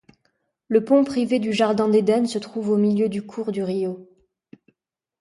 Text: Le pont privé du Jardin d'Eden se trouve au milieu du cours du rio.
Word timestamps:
Le 0.67 0.83
pont 0.83 1.03
privé 1.03 1.37
du 1.37 1.53
Jardin 1.53 1.87
d'Eden 1.87 2.25
se 2.25 2.39
trouve 2.39 2.71
au 2.71 2.75
milieu 2.77 3.07
du 3.07 3.23
cours 3.23 3.51
du 3.51 3.61
rio. 3.61 4.09